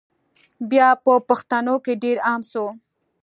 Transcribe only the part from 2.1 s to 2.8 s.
عام سو